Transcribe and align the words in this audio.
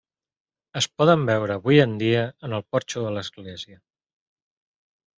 Es 0.81 0.87
poden 1.01 1.25
veure 1.29 1.59
avui 1.61 1.79
dia 2.05 2.23
en 2.49 2.59
el 2.61 2.67
porxo 2.75 3.07
de 3.07 3.15
l'església. 3.19 3.81